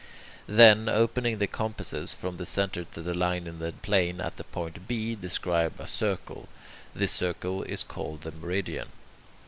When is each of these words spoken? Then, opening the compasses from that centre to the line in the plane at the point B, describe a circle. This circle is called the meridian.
Then, 0.47 0.89
opening 0.89 1.37
the 1.37 1.45
compasses 1.45 2.11
from 2.11 2.37
that 2.37 2.47
centre 2.47 2.85
to 2.85 3.03
the 3.03 3.13
line 3.13 3.45
in 3.45 3.59
the 3.59 3.71
plane 3.71 4.19
at 4.19 4.35
the 4.37 4.43
point 4.43 4.87
B, 4.87 5.13
describe 5.13 5.73
a 5.79 5.85
circle. 5.85 6.49
This 6.95 7.11
circle 7.11 7.61
is 7.61 7.83
called 7.83 8.23
the 8.23 8.31
meridian. 8.31 8.87